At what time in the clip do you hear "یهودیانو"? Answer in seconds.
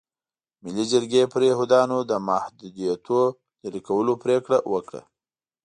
1.51-1.97